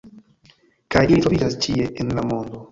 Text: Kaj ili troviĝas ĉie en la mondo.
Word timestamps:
Kaj 0.95 1.03
ili 1.11 1.21
troviĝas 1.27 1.61
ĉie 1.67 1.89
en 2.05 2.13
la 2.21 2.27
mondo. 2.35 2.67